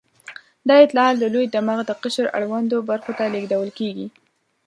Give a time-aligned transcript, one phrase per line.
[0.67, 4.07] دا اطلاعات د لوی دماغ د قشر اړوندو برخو ته لېږدول کېږي.